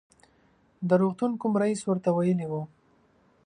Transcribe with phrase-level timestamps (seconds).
[0.87, 2.53] د روغتون کوم رئیس ورته ویلي و.